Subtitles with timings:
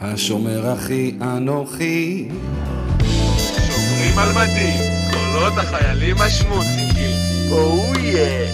[0.00, 2.28] השומר אחי אנוכי
[3.66, 4.80] שומרים על מדים,
[5.10, 7.16] קולות החיילים השמוציקים.
[7.52, 8.52] אויה!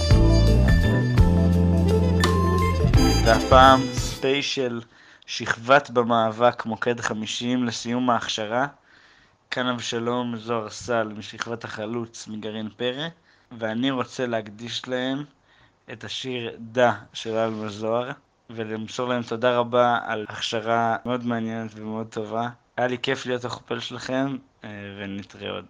[3.24, 4.80] והפעם ספיישל
[5.26, 8.66] שכבת במאבק מוקד 50 לסיום ההכשרה.
[9.50, 13.08] כאן אבשלום זוהר סל משכבת החלוץ מגרעין פרא,
[13.58, 15.24] ואני רוצה להקדיש להם
[15.92, 18.10] את השיר דה של אלמה זוהר,
[18.54, 22.48] ולמסור להם תודה רבה על הכשרה מאוד מעניינת ומאוד טובה.
[22.76, 25.64] היה לי כיף להיות החופל שלכם, אה, ונתראה עוד.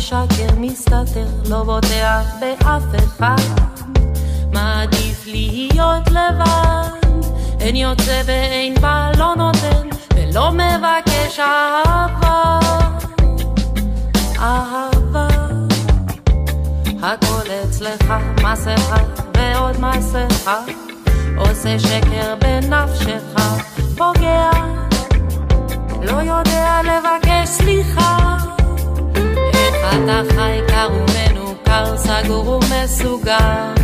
[0.00, 3.36] משקר, מסתתר, לא בוטח באף אחד.
[4.52, 7.18] מעדיף להיות לבד,
[7.60, 12.58] אין יוצא ואין בא, לא נותן ולא מבקש אהבה.
[14.38, 15.28] אהבה,
[17.02, 19.02] הכל אצלך, מסכה
[19.36, 20.58] ועוד מסכה,
[21.36, 23.22] עושה שקר בנפשך,
[23.96, 24.50] פוגע.
[26.02, 28.36] לא יודע לבקש סליחה.
[29.54, 33.80] איך אתה חי קר ומנוכר, סגור ומסוגר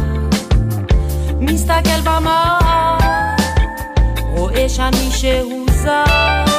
[1.40, 3.36] מסתכל במראה,
[4.30, 6.55] רואה שם מישהו זר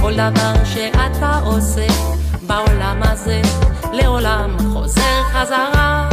[0.00, 1.86] כל דבר שאתה עושה
[2.46, 3.40] בעולם הזה,
[3.92, 6.08] לעולם חוזר חזרה.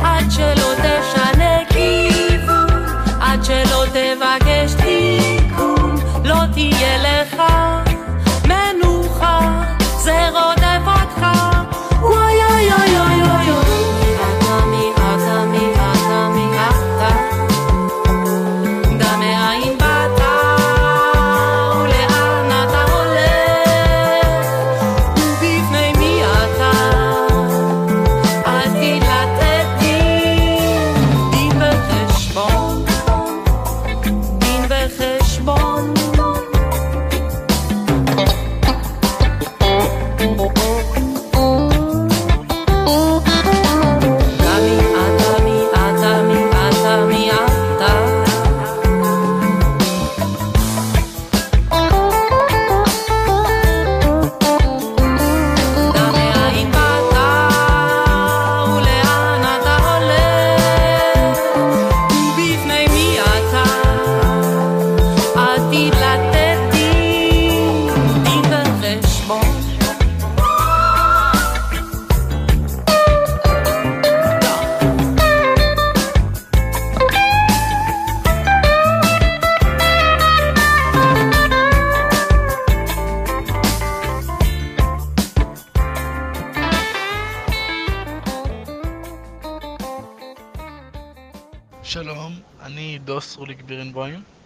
[0.00, 1.65] עד שלא תשנה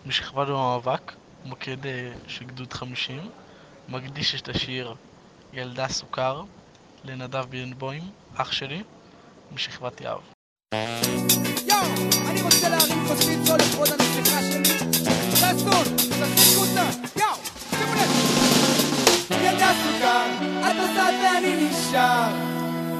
[0.06, 1.12] משכבה במאבק,
[1.44, 3.30] מוקד אה, של גדוד 50,
[3.88, 4.94] מקדיש את השיר
[5.52, 6.42] ילדה סוכר
[7.04, 8.02] לנדב בירנבוים,
[8.36, 8.82] אח שלי,
[9.52, 10.20] משכבת יהב.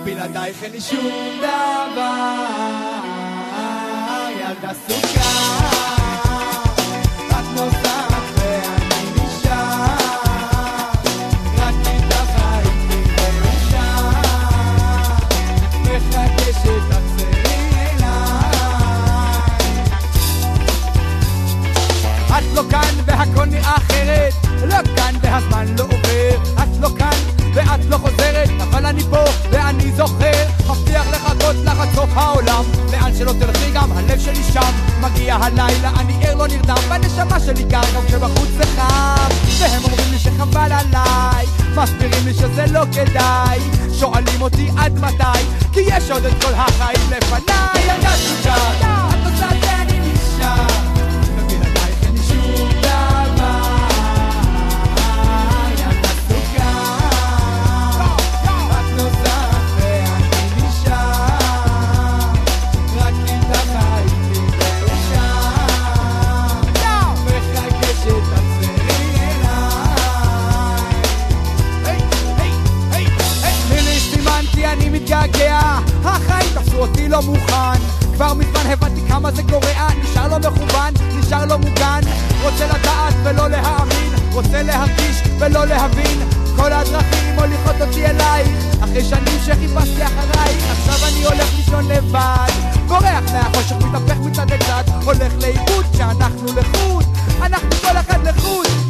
[0.04, 2.60] בלעדייך אין לי שום דבר.
[4.30, 5.59] ילדה סוכר.
[22.60, 26.62] לא כאן והכל נראה אחרת לא כאן והזמן לא עובר.
[26.62, 27.18] את לא כאן
[27.54, 30.46] ואת לא חוזרת אבל אני פה ואני זוכר.
[30.70, 32.64] מבטיח לחכות לך עד סוף העולם.
[32.92, 34.72] לאן שלא תלכי גם הלב שלי שם.
[35.00, 36.76] מגיע הלילה אני ער לא נרדם.
[36.88, 39.28] והנשמה שלי קר גם כשבחוץ זה חם.
[39.60, 41.46] והם אומרים לי שחבל עליי.
[41.76, 43.60] מסבירים לי שזה לא כדאי.
[43.98, 45.40] שואלים אותי עד מתי?
[45.72, 47.84] כי יש עוד את כל החיים לפניי.
[47.84, 48.70] ילדה סוכר
[49.10, 50.79] את נוסעת ואני נשאר
[76.80, 77.80] אותי לא מוכן.
[78.14, 82.00] כבר מזמן הבנתי כמה זה גורע נשאר לא מכוון, נשאר לא מוגן.
[82.42, 86.20] רוצה לדעת ולא להאמין רוצה להרגיש ולא להבין.
[86.56, 88.48] כל הדרכים מוליכות אותי אלייך
[88.80, 92.50] אחרי שנים שחיפשתי אחרייך עכשיו אני הולך לישון לבד
[92.86, 94.82] בורח מהחושך מתהפך מצד לצד.
[95.04, 97.04] הולך לאיבוד כשאנחנו לחוד
[97.42, 98.89] אנחנו כל אחד לחוד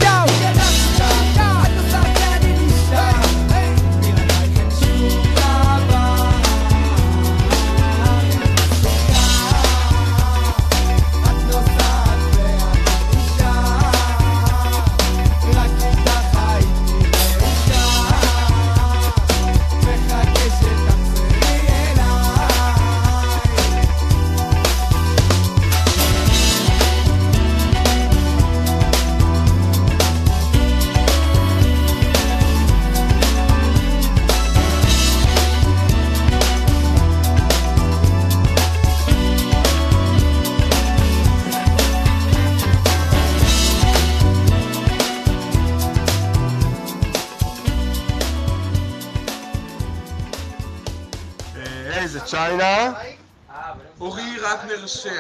[54.81, 55.11] רטנר שר.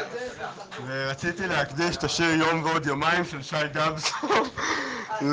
[0.86, 4.26] ורציתי להקדיש את השיר יום ועוד יומיים של שי גבסו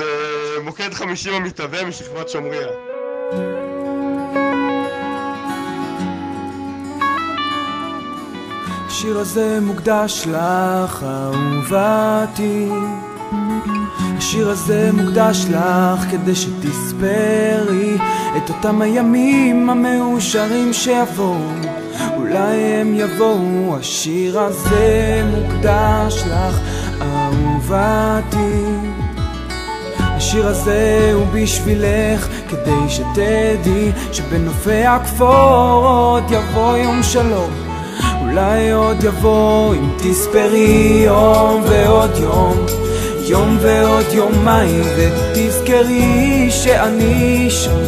[0.58, 2.68] למוקד חמישים המתהווה משכבת שומריה.
[8.88, 12.70] השיר הזה מוקדש לך, אהובתי.
[14.18, 17.98] השיר הזה מוקדש לך כדי שתספרי
[18.38, 21.77] את אותם הימים המאושרים שיבואו.
[22.30, 26.60] אולי הם יבואו, השיר הזה מוקדש לך,
[27.02, 28.64] אהובתי.
[30.00, 37.52] השיר הזה הוא בשבילך, כדי שתדעי שבנופי הכפור עוד יבוא יום שלום.
[38.22, 42.66] אולי עוד יבוא אם תספרי יום ועוד יום,
[43.30, 47.80] יום ועוד יומיים, ותזכרי שאני שם,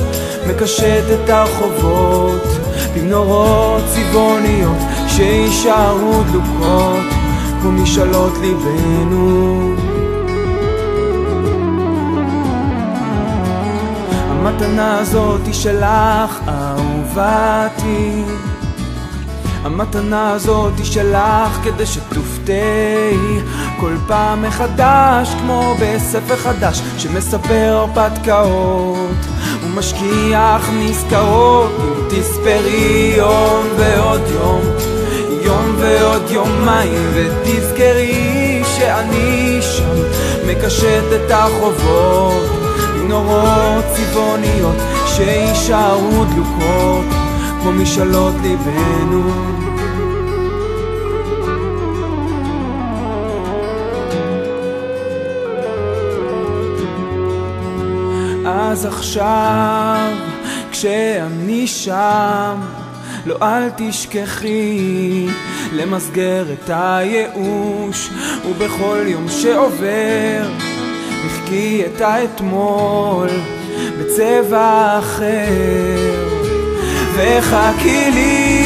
[0.48, 2.44] מקשט את הרחובות,
[2.96, 7.04] במנורות צבעוניות שיישארו דלוקות,
[7.62, 9.76] כמו משאלות ליבנו.
[14.30, 18.24] המתנה הזאת היא שלך, אהובתי.
[19.64, 23.40] המתנה הזאת היא שלך כדי שתופתעי
[23.80, 29.16] כל פעם מחדש כמו בספר חדש שמספר הרפתקאות.
[29.64, 34.62] ומשכיח מזכרות אם תספרי יום ועוד יום
[35.42, 39.96] יום ועוד יומיים ותזכרי שאני שם
[40.48, 42.50] מקשט את החובות
[43.08, 47.06] נורות צבעוניות שיישארו דלוקות
[47.62, 49.24] כמו משאלות ליבנו
[58.80, 60.12] אז עכשיו
[60.72, 62.56] כשאני שם
[63.26, 65.28] לא אל תשכחי
[65.74, 68.10] למסגר את הייאוש
[68.50, 70.50] ובכל יום שעובר
[71.26, 73.30] מחכי את האתמול
[74.00, 76.30] בצבע אחר.
[77.16, 78.59] וחכי לי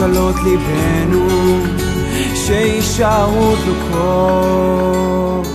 [0.00, 1.28] ומשאלות ליבנו
[2.34, 5.46] שיישארו דלוקות.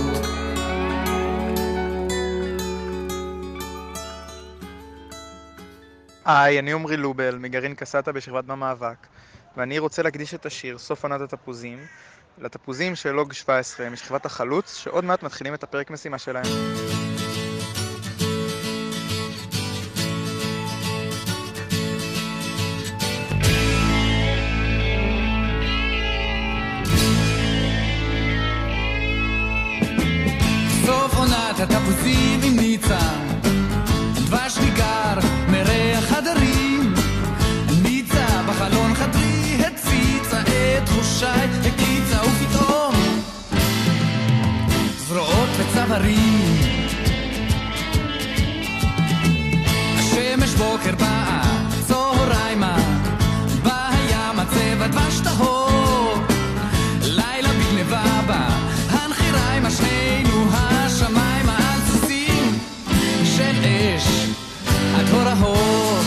[6.24, 9.06] היי, אני עמרי לובל, מגרעין קסטה בשכבת במאבק,
[9.56, 11.78] ואני רוצה להקדיש את השיר סוף עונת התפוזים
[12.38, 16.44] לתפוזים של לוג 17 משכבת החלוץ, שעוד מעט מתחילים את הפרק משימה שלהם.
[45.96, 46.56] וצווארים.
[49.98, 51.42] השמש בוקר באה,
[51.86, 52.76] צהריימה,
[53.62, 56.14] בה הים הצבע דבש טהור.
[57.02, 58.48] לילה בגנבה בה,
[58.90, 62.58] הנחיריימה שנינו השמיימה על סוסים
[63.24, 64.26] של אש,
[64.94, 65.98] הדור ההור,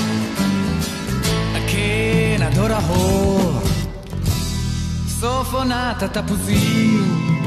[1.71, 3.59] כן, הדור ההור.
[5.19, 7.38] סוף עונת התפוזים,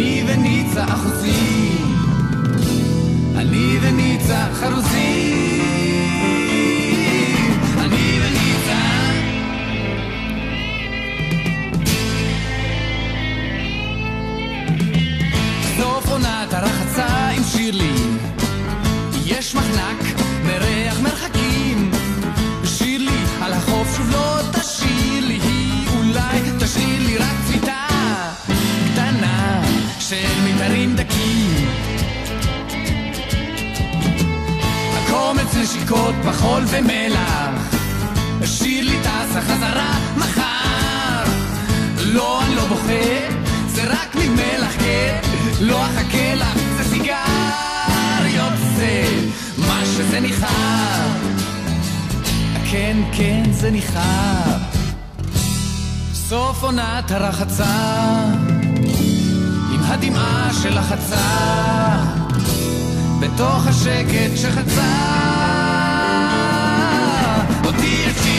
[0.00, 1.94] אני וניצה אחוזים,
[3.36, 5.50] אני וניצה חרוזים,
[7.78, 8.80] אני וניצה.
[15.76, 17.92] סוף עונת הרחצה עם שירלי.
[19.26, 20.19] יש מחנק
[36.26, 37.74] בחול ומלח
[38.44, 40.80] שירלי טסה חזרה מחר
[42.12, 43.36] לא, אני לא בוכה,
[43.66, 45.20] זה רק ממלח, כן?
[45.60, 49.04] לא אחכה לך, זה סיגריות, זה
[49.58, 51.08] מה שזה ניחר.
[52.70, 54.56] כן, כן, זה ניחר.
[56.14, 57.64] סוף עונת הרחצה,
[59.72, 61.26] עם הדמעה של החצה,
[63.20, 65.19] בתוך השקט שחצה.
[67.70, 68.29] אותי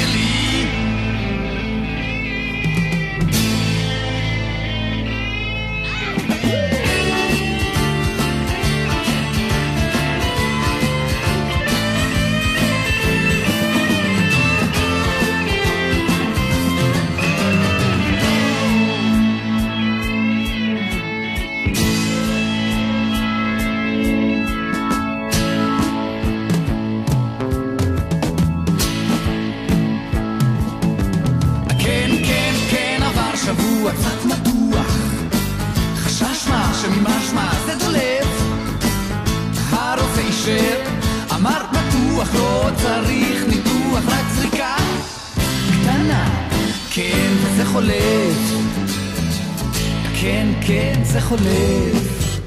[50.21, 52.39] כן, כן, זה חולף.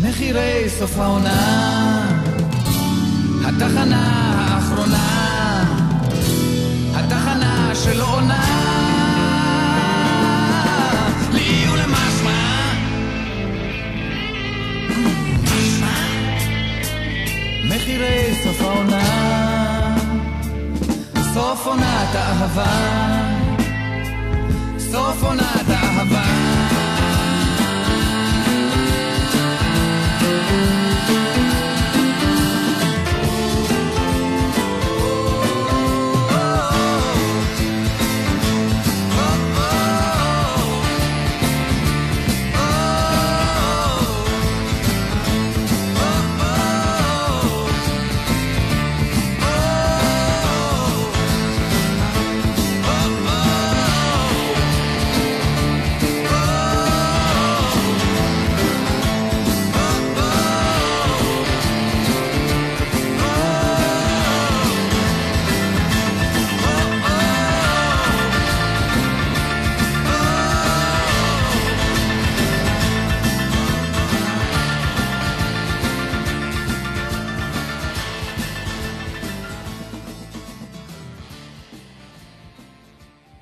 [0.00, 2.08] מחירי סוף העונה.
[3.44, 5.64] התחנה האחרונה.
[6.94, 8.44] התחנה של עונה.
[17.64, 19.96] מחירי סוף העונה.
[21.34, 23.27] סוף עונת האהבה
[24.92, 26.67] סוף עונת האהבה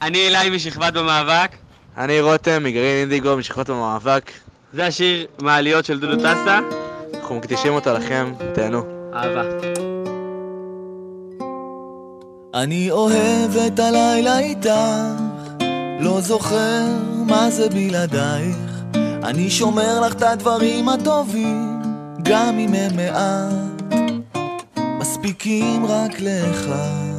[0.06, 1.50] אני אליי משכבת במאבק.
[1.98, 4.30] אני רותם מגרעין אינדיגו משכבת במאבק.
[4.72, 6.58] זה השיר מעליות של דודו טסה.
[7.14, 8.82] אנחנו מקדישים אותו לכם, תהנו.
[9.14, 9.42] אהבה.
[12.54, 14.70] אני אוהב את הלילה איתך,
[16.00, 16.82] לא זוכר
[17.26, 18.56] מה זה בלעדייך.
[19.24, 21.82] אני שומר לך את הדברים הטובים,
[22.22, 23.94] גם אם הם מעט,
[24.98, 27.15] מספיקים רק לאחד.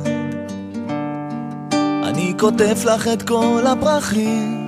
[2.17, 4.67] אני כותב לך את כל הפרחים,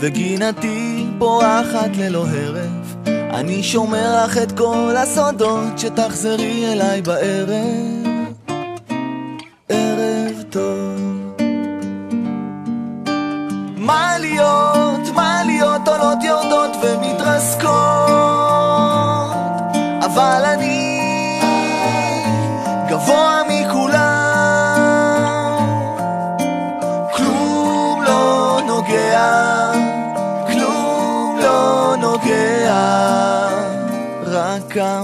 [0.00, 3.08] וגינתי פורחת ללא הרף.
[3.08, 7.93] אני שומר לך את כל הסודות, שתחזרי אליי בערב.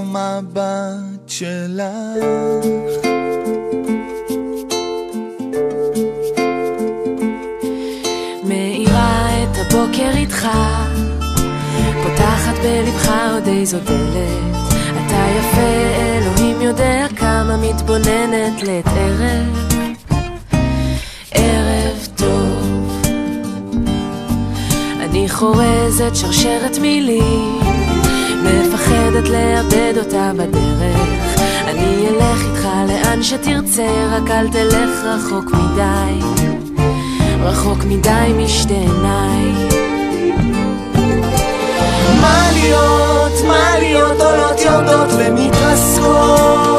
[0.01, 1.81] המבט שלך.
[8.45, 10.49] מאירה את הבוקר איתך,
[12.03, 14.57] פותחת בלבך עוד איזו דלת.
[14.91, 15.61] אתה יפה,
[16.19, 19.69] אלוהים יודע כמה מתבוננת לעת ערב.
[21.33, 23.03] ערב טוב.
[25.01, 27.61] אני חורזת שרשרת מילים,
[29.11, 31.41] מפחדת לאבד אותה בדרך.
[31.69, 36.27] אני אלך איתך לאן שתרצה, רק אל תלך רחוק מדי.
[37.43, 39.53] רחוק מדי משתי עיניי.
[42.21, 46.70] מעליות, מעליות עולות יורדות ומתרסקות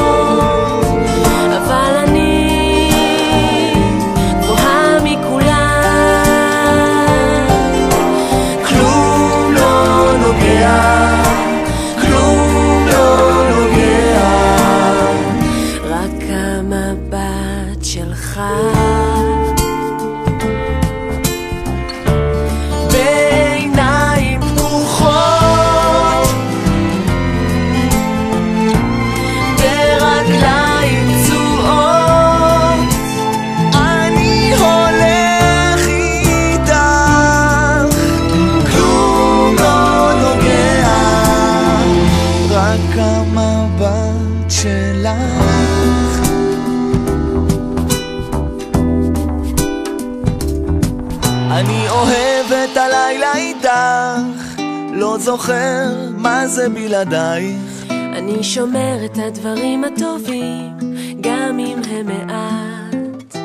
[55.51, 57.85] זוכר מה זה בלעדייך.
[57.89, 60.77] אני שומר את הדברים הטובים,
[61.21, 63.35] גם אם הם מעט.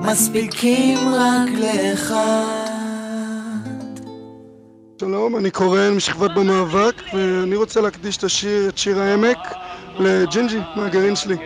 [0.00, 2.16] מספיקים רק לאחד.
[5.00, 9.38] שלום, אני קורן משכבת במאבק, ואני רוצה להקדיש את השיר, את שיר העמק,
[9.98, 11.36] לג'ינג'י, מהגרעין שלי.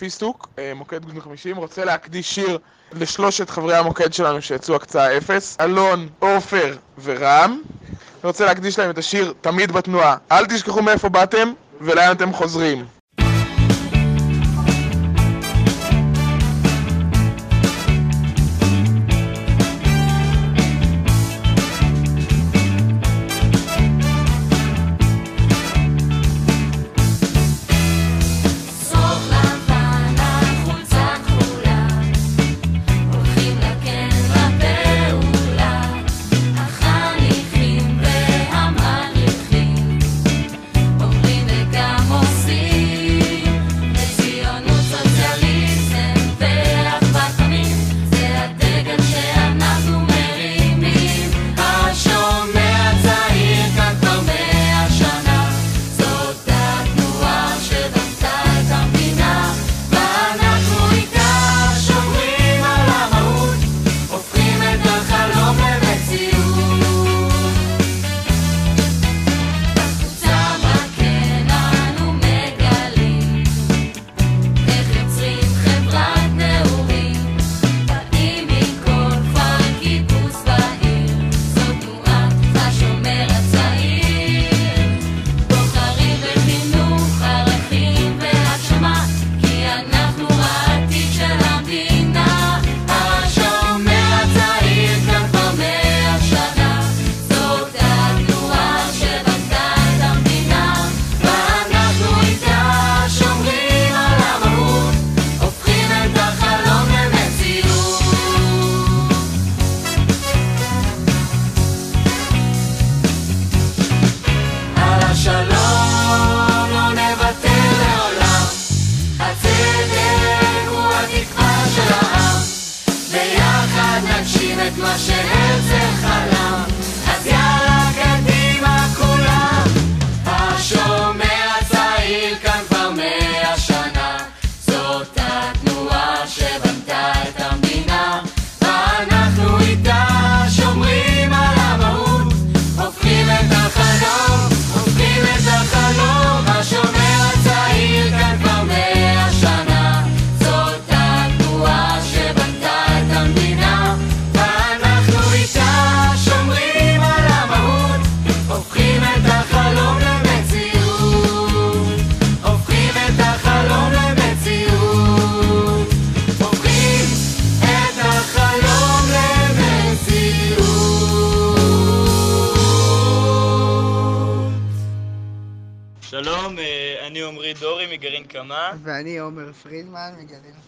[0.00, 2.58] פיסטוק, אה, מוקד גדוד 50, רוצה להקדיש שיר
[2.92, 7.60] לשלושת חברי המוקד שלנו שיצאו הקצאה אפס, אלון, עופר ורם.
[8.22, 10.16] אני רוצה להקדיש להם את השיר תמיד בתנועה.
[10.32, 12.99] אל תשכחו מאיפה באתם ולאן אתם חוזרים.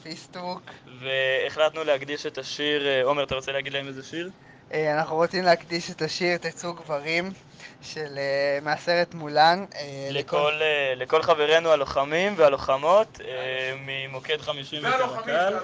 [0.02, 0.62] פיסטוק.
[1.00, 4.30] והחלטנו להקדיש את השיר, אה, עומר, אתה רוצה להגיד להם איזה שיר?
[4.72, 7.32] אה, אנחנו רוצים להקדיש את השיר תצאו גברים
[7.82, 9.64] של אה, מהסרט מולן.
[10.10, 13.20] לכל, אה, לכל חברינו הלוחמים והלוחמות
[13.86, 15.54] ממוקד 50 וקרקל.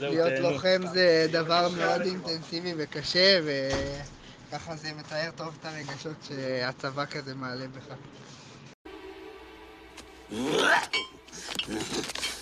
[0.00, 0.50] להיות תהנו.
[0.50, 3.40] לוחם זה דבר מאוד אינטנסיבי וקשה,
[4.50, 7.94] וככה זה מתאר טוב את הרגשות שהצבא כזה מעלה בך.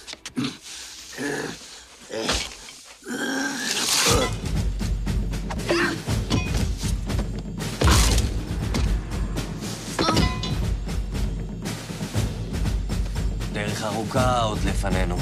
[1.13, 1.25] דרך
[13.83, 15.17] ארוכה עוד לפנינו.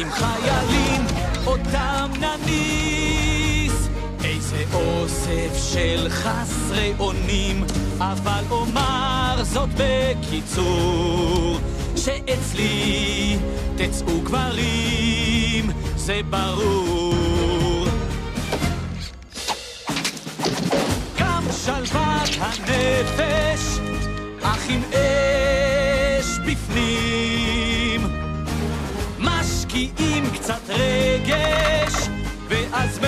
[0.00, 1.06] עם חיילים
[1.46, 3.88] אותם נניס.
[4.24, 7.64] איזה אוסף של חסרי אונים,
[7.98, 11.58] אבל אומר זאת בקיצור,
[11.96, 13.36] שאצלי
[13.76, 17.86] תצאו גברים, זה ברור.
[21.18, 23.78] גם שלוות הנפש,
[24.42, 24.82] אך עם
[30.50, 31.94] קצת רגש,
[32.48, 33.00] ואז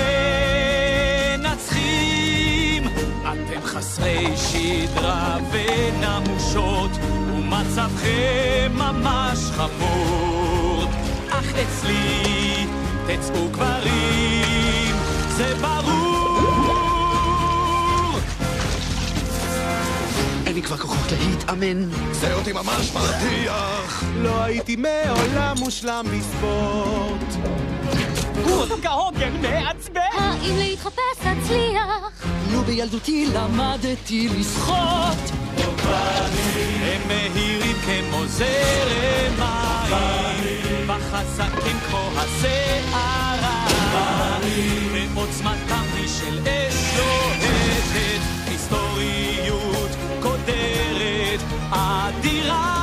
[1.39, 2.89] מנצחים.
[3.23, 6.91] אתם חסרי שדרה ונמושות,
[7.33, 10.85] ומצבכם ממש חמור.
[11.31, 12.67] אך אצלי
[13.07, 14.97] תצאו גברים,
[15.37, 16.12] זה ברור.
[20.65, 21.91] כבר כוחות להתאמן.
[22.13, 24.05] זה אותי ממש מרתיח.
[24.15, 27.35] לא הייתי מעולם מושלם בספורט.
[28.45, 30.01] הוא כהוגן מעצבן!
[30.19, 32.11] האם להתחפש אצליח?
[32.51, 35.19] נו בילדותי למדתי לשחות.
[36.83, 43.67] הם מהירים כמו זרם מים, וחזקים כמו הסערה.
[45.23, 47.52] ועוצמתם היא של אש
[51.73, 52.79] אדירה.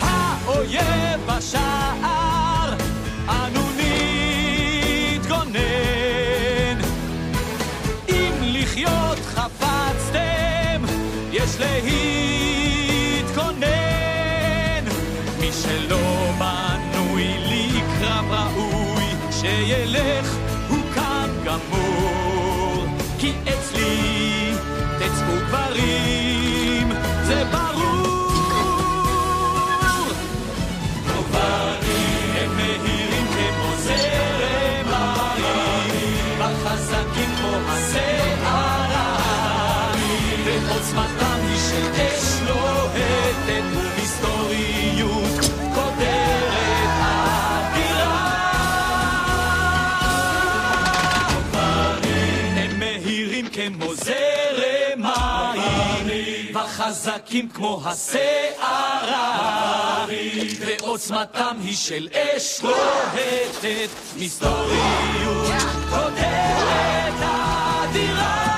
[0.00, 2.74] האויב בשער,
[3.28, 3.60] אנו
[5.16, 6.78] נתגונן.
[8.08, 10.82] אם לחיות חפצתם,
[11.32, 13.64] יש להתכונן.
[15.40, 20.34] מי שלא בנוי לקרב ראוי, שילך,
[20.68, 22.86] הוא כאן גמור.
[23.18, 24.17] כי אצלי
[25.08, 26.77] תצאו גברים,
[57.28, 59.26] וחזקים כמו הסערה,
[60.60, 63.88] ועוצמתם היא של אש לוהטת,
[64.18, 67.14] מסתוריות קודרת
[67.90, 68.48] אדירה.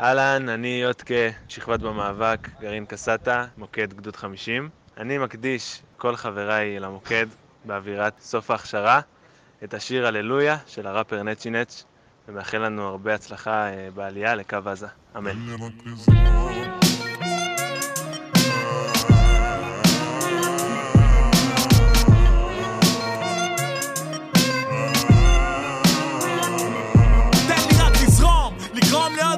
[0.00, 1.14] אהלן, אני יודקה,
[1.48, 4.68] שכבת במאבק, גרעין קסטה, מוקד גדוד 50.
[4.96, 7.26] אני מקדיש כל חבריי למוקד
[7.64, 9.00] באווירת סוף ההכשרה
[9.64, 11.84] את השיר הללויה של הראפר נצ'י נץ'
[12.30, 14.86] ומאחל לנו הרבה הצלחה אה, בעלייה לקו עזה.
[15.16, 15.30] אמן.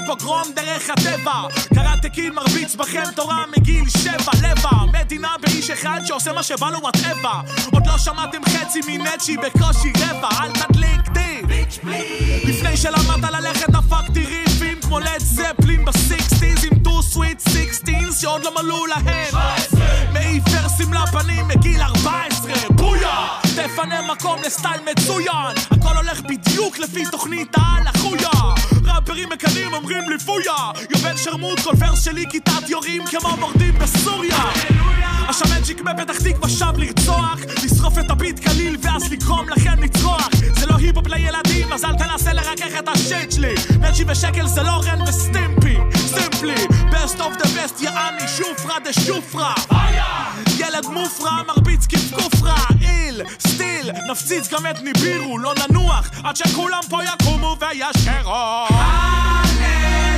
[0.06, 1.32] פוגרום דרך הטבע.
[1.74, 5.00] קראטה קיל מרביץ בכם תורה מגיל שבע, לבע.
[5.00, 7.40] מדינה באיש אחד שעושה מה שבא לו whatever.
[7.72, 11.01] עוד לא שמעתם חצי מנצ'י בקושי רבע, אל תדליק.
[12.44, 18.44] לפני שלמדת ללכת דפקתי ריפים כמו לד זפלין ב sixties עם two sweet sixteens שעוד
[18.44, 19.34] לא מלאו להם.
[20.12, 23.26] מעיף ורסים לפנים מגיל 14, booyah!
[23.42, 30.10] תפנה מקום ל style מצוין הכל הולך בדיוק לפי תוכנית העל החויה ראפרים מקנאים אומרים
[30.10, 30.70] לי פויה!
[30.90, 34.42] יובל שרמוט כל verse שלי כיתת יורים כמו מורדים בסוריה.
[35.28, 40.28] השמנצ'יק בפתח תקווה שב לרצוח לשרוף את הביט קליל ואז לגרום לכם לצרוח.
[40.54, 43.54] זה לא היפ-הופ לילדים אז אל תנסה לרכך את ה shit שלי.
[43.80, 46.66] נצ'י ושקל זה לא רן וסטימפי simply.
[46.90, 49.54] Best of the best יעני שופרא דשופרא.
[50.58, 56.10] ילד מופרע מרביץ כפכופרה ill style נפציץ גם את ניבירו לא ננוח.
[56.24, 60.11] עד שכולם פה יקומו וישירו my name.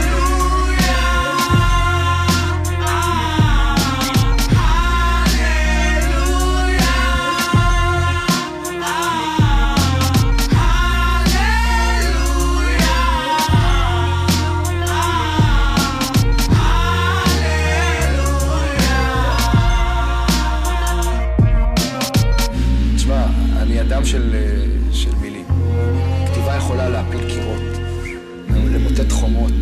[29.34, 29.52] חומות.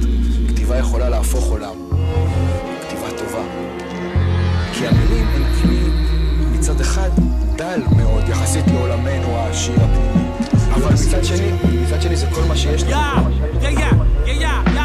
[0.49, 1.75] כתיבה יכולה להפוך עולם.
[2.81, 3.43] כתיבה טובה.
[4.73, 5.83] כי המילים הן כלי
[6.53, 7.11] מצד אחד
[7.57, 10.29] דל מאוד יחסית לעולמנו העשיר הפנימי.
[10.75, 11.53] אבל מצד שני,
[11.85, 12.91] מצד שני זה כל מה שיש לנו.
[12.91, 13.79] יא, יא,
[14.27, 14.83] יא, יא, יא.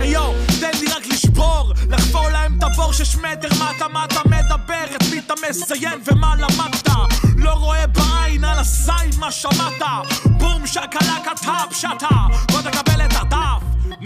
[0.00, 4.20] היי יו, תן לי רק לשבור, לחפור להם את הבור שש מטר מטה, מה אתה
[4.26, 6.88] מדבר, את מי אתה מזיין ומה למדת?
[7.36, 9.82] לא רואה בעין על הזין מה שמעת?
[10.26, 12.16] בום שקלקה טאפ שטה,
[12.50, 13.12] בוא תקבל את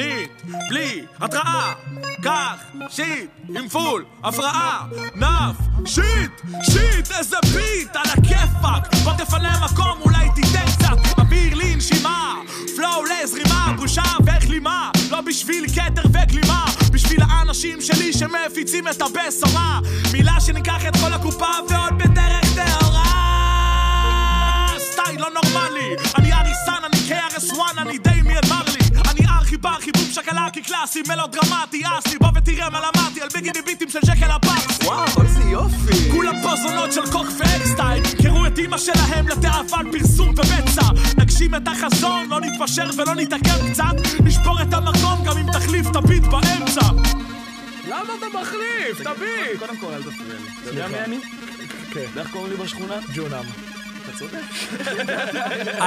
[0.01, 0.31] ניט,
[0.69, 1.73] בלי התראה,
[2.23, 2.57] קח,
[2.89, 4.87] שיט, עם פול, הפרעה,
[5.17, 6.31] נף, שיט,
[6.63, 11.19] שיט, איזה ביט, על הכיפאק, בוא תפנה מקום, אולי תיתן קצת.
[11.19, 12.35] אוויר לנשימה,
[12.77, 19.81] פלואו לזרימה, בושה וכלימה, לא בשביל כתר וגלימה, בשביל האנשים שלי שמפיצים את הבשורה,
[20.13, 23.00] מילה שניקח את כל הקופה ועוד בדרך טהורה.
[25.21, 31.03] לא נורמלי, אני אריסן, אני KRS-1, אני דמיאן מרלי, אני ארכי ברחי בום שקלקי קלאסי,
[31.09, 34.79] מלודרמטי, אסלי, בוא ותראה מה למדתי על ביגי ביטים של שקל הפקס.
[34.83, 36.11] וואו, איזה יופי.
[36.11, 40.83] כולם פה זונות של קוק ואקסטייל, קראו את אמא שלהם לתאוות פרסום ובצע,
[41.19, 45.97] נגשים את החזון, לא נתפשר ולא נתעכב קצת, נשבור את המקום גם אם תחליף את
[45.97, 46.81] הביט באמצע.
[47.89, 48.99] למה אתה מחליף?
[48.99, 49.59] תביט!
[49.59, 50.49] קודם כל אל תפריע לי.
[50.63, 51.21] אתה יודע מי אני?
[51.93, 52.07] כן.
[52.15, 52.95] ואיך קוראים לי בשכונה?
[53.15, 53.70] ג'ונם.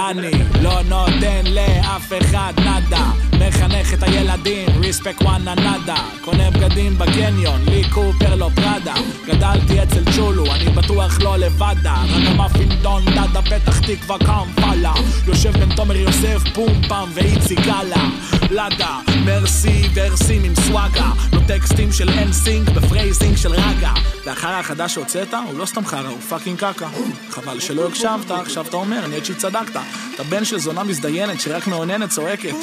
[0.09, 3.11] אני לא נותן לאף אחד נאדה.
[3.39, 8.93] מחנך את הילדים, ריספק וואנה נאדה קונה בגדים בקניון, לי קופר לא פראדה.
[9.27, 11.93] גדלתי אצל צ'ולו, אני בטוח לא לבדה.
[11.93, 14.93] רק המאפין דון דאדה פתח תקווה קמפלה
[15.27, 18.09] יושב בין תומר יוסף, פום פם ואיציק גלה
[18.51, 21.11] לאדה, מרסי ורסים עם סוואגה.
[21.33, 23.93] לא טקסטים של אנסינק בפרייזינג של רגה.
[24.25, 26.87] לאחר החדש שהוצאת, הוא לא סתם חרא, הוא פאקינג קקה.
[27.29, 29.75] חבל שלא הקשבת, עכשיו אתה אומר, נצ'י צדקת
[30.15, 32.53] אתה בן של זונה מזדיינת שרק מאוננת צועקת.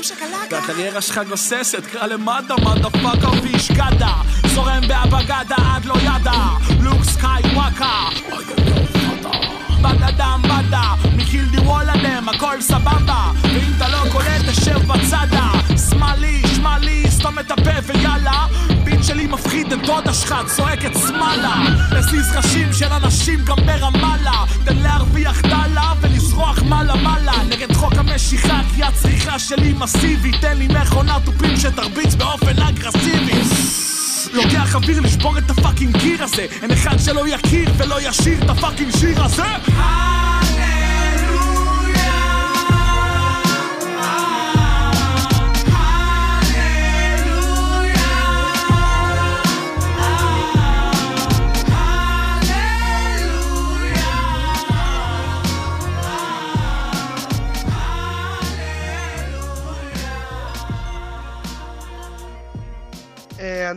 [0.51, 4.13] והקריירה שלך גוססת, קרא למטה, מדה פאקה והשקדה
[4.55, 6.49] זורם באבגדה עד לא ידה
[6.81, 8.09] לוק סקאי וואקה.
[9.83, 13.31] בן אדם בדה, מקילדי וולאדם, הכל סבבה.
[13.43, 15.60] ואם אתה לא קולט, תשב בצדה
[16.01, 18.47] שמאלי, שמאלי, סתום את הפה ויאללה.
[18.85, 21.55] ביט שלי מפחיד את דודה שלך, צועקת שמאלה.
[21.91, 24.45] הזיז ראשים של אנשים גם ברמאללה.
[24.65, 27.33] תן להרוויח דלה ולזרוח מעלה מעלה.
[27.51, 33.41] נגד חוק המשיכה כי הצריכה שלי מסיבית תן לי מכונת תופים שתרביץ באופן אגרסיבי.
[34.33, 36.47] לוקח אוויר לשבור את ה fucking קיר הזה.
[36.63, 40.30] אין אחד שלא יכיר ולא ישיר את ה fucking שיר הזה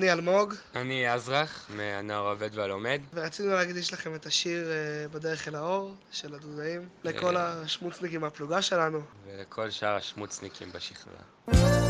[0.04, 3.02] אני אלמוג, אני עזרח, מהנוער העובד והלומד.
[3.14, 9.02] ורצינו להקדיש לכם את השיר אה, בדרך אל האור של הדודאים, לכל השמוצניקים מהפלוגה שלנו.
[9.28, 11.83] ולכל שאר השמוצניקים בשכבה.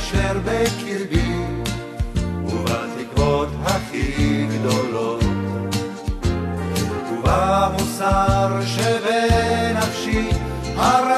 [0.00, 1.32] אשר בקרבי,
[2.44, 5.24] ובתקוות הכי גדולות,
[7.12, 10.28] ובמוסר שבנפשי,
[10.76, 11.09] הרע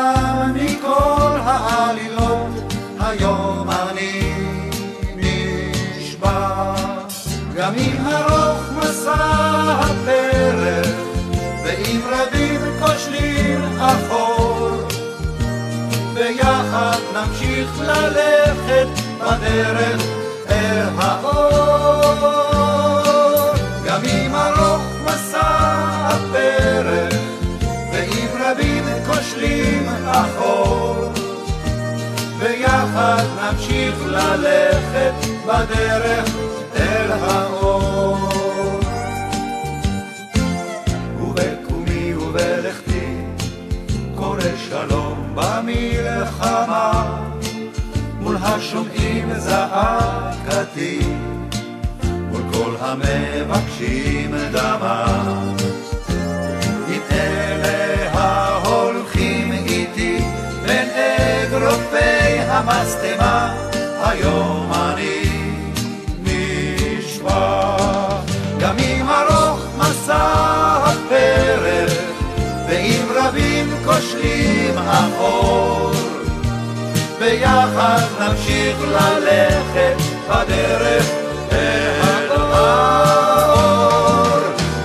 [17.23, 18.87] נמשיך ללכת
[19.21, 20.03] בדרך
[20.51, 22.43] אל האור.
[23.85, 25.41] גם אם ארוך מסע
[26.05, 27.15] הפרך,
[27.93, 31.13] ואם רבים כושלים אחור,
[32.39, 35.15] ביחד נמשיך ללכת
[35.47, 36.42] בדרך
[49.39, 51.01] זעקתי,
[52.31, 55.05] מול כל המבקשים דמה.
[56.89, 60.19] עם אלה ההולכים איתי
[60.67, 63.55] בין אגרופי המשטמה,
[64.03, 65.23] היום אני
[66.23, 67.77] נשבע.
[68.61, 70.33] גם אם ארוך מסע
[70.85, 71.93] הפרך,
[72.69, 75.72] ואם רבים כושלים אחור,
[77.23, 79.97] ביחד נמשיך ללכת
[80.29, 81.11] בדרך
[81.53, 83.53] אל האור.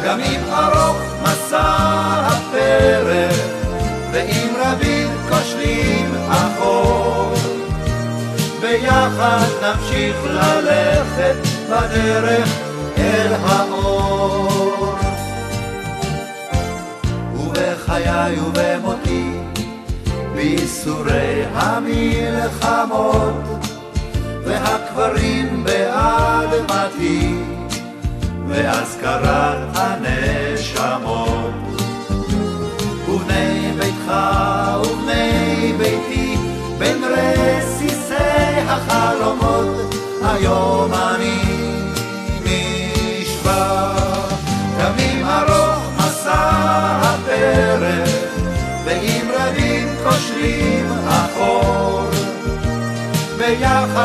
[0.05, 1.75] גם אם ארוך מסע
[2.27, 3.35] הפרך,
[4.11, 7.33] ואם רבים כושלים אחור,
[8.61, 11.35] ביחד נמשיך ללכת
[11.69, 12.49] בדרך
[12.97, 14.95] אל האור.
[17.33, 19.31] ובחיי ובמותי,
[20.37, 23.33] בייסורי המלחמות,
[24.45, 27.35] והקברים באדמתי,
[28.47, 31.26] ואזכרת הנשמות.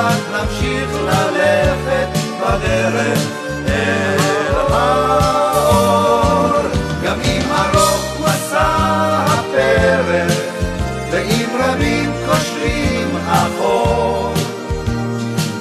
[0.02, 2.08] רק נמשיך ללכת
[2.40, 3.18] בדרך
[3.68, 6.50] אל האור.
[7.04, 8.66] גם אם ארוך מסע
[9.26, 10.32] הפרך,
[11.10, 14.34] ואם רבים קושרים אחור,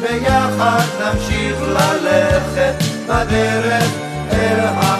[0.01, 3.89] ביחד נמשיך ללכת בדרך
[4.31, 4.90] אל האור.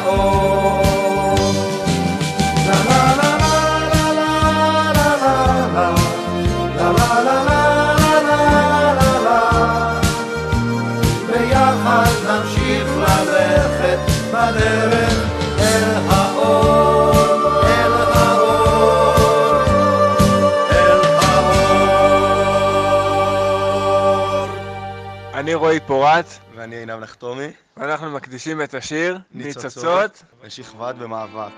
[25.72, 26.26] רועי פורט.
[26.56, 27.48] ואני עינב נחתומי.
[27.78, 30.24] ואנחנו מקדישים את השיר ניצוצות.
[30.44, 31.52] לשכבת במאבק.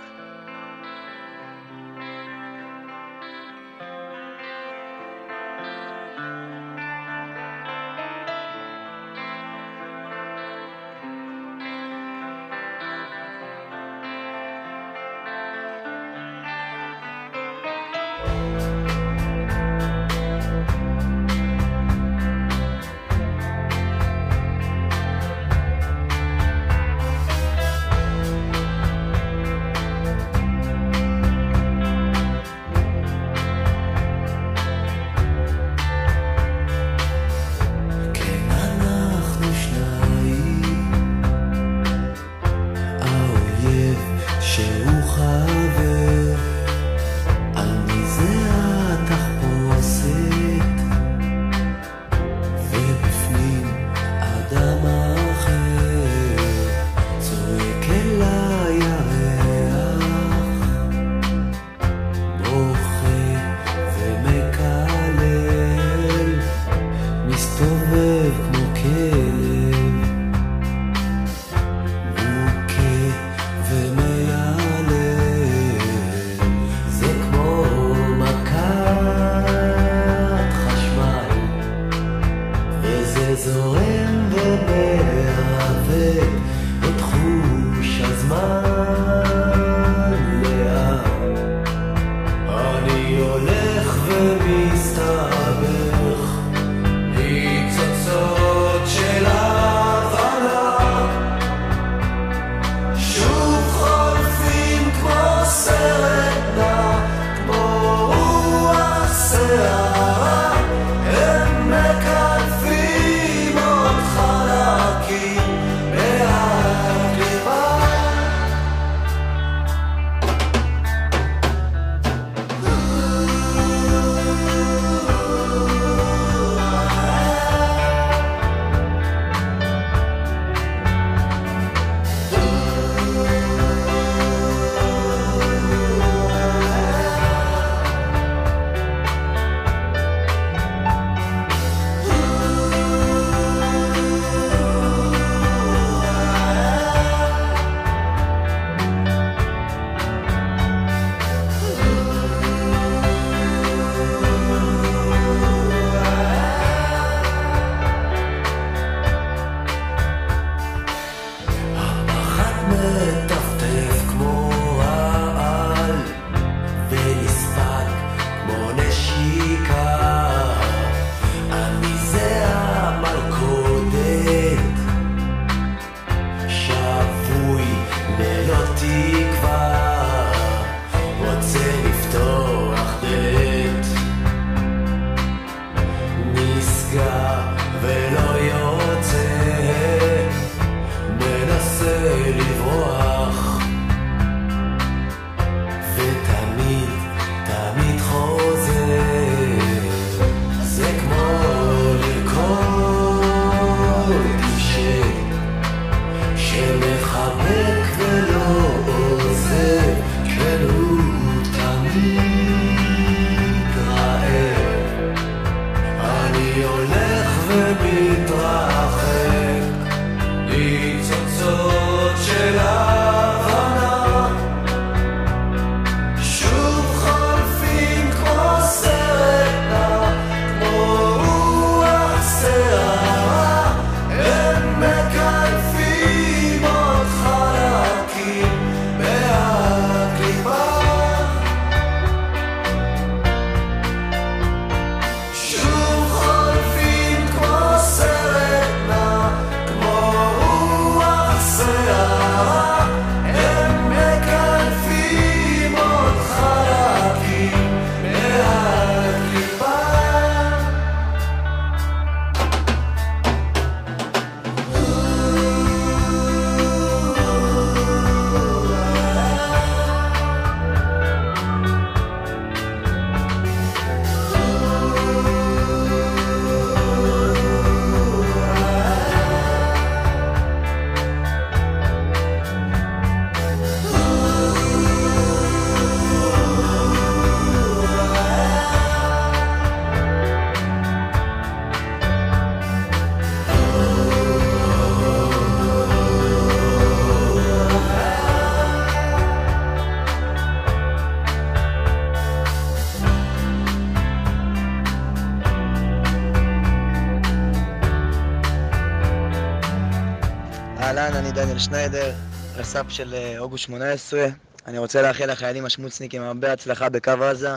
[311.53, 312.11] דניאל שניידר,
[312.55, 314.27] רס"פ של אה, אוגוסט 18.
[314.67, 317.49] אני רוצה לאחל לחיילים השמוצניקים הרבה הצלחה בקו עזה,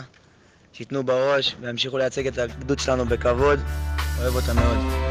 [0.73, 3.61] שייתנו בראש וימשיכו לייצג את הגדוד שלנו בכבוד.
[4.19, 5.06] אוהב אותם מאוד.